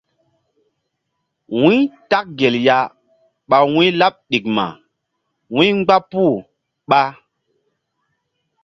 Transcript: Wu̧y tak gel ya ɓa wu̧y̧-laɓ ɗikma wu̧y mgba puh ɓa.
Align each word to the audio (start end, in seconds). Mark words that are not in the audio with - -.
Wu̧y 1.59 1.79
tak 2.09 2.25
gel 2.37 2.55
ya 2.65 2.77
ɓa 3.49 3.57
wu̧y̧-laɓ 3.73 4.15
ɗikma 4.29 4.65
wu̧y 5.53 5.67
mgba 5.77 5.97
puh 6.09 6.35
ɓa. 6.89 7.01